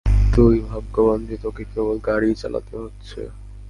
তুই 0.33 0.55
ভাগ্যবান 0.69 1.19
যে 1.29 1.35
তোকে 1.37 1.63
কেবল 1.71 1.97
গাড়িই 2.07 2.35
চালাতে 2.41 2.73
হচ্ছে। 2.77 3.21